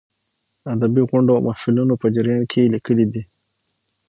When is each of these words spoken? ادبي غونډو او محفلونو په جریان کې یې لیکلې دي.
ادبي 0.73 1.01
غونډو 1.09 1.31
او 1.35 1.41
محفلونو 1.47 1.93
په 2.01 2.07
جریان 2.15 2.43
کې 2.51 2.59
یې 2.63 2.71
لیکلې 2.73 3.05
دي. 3.13 3.23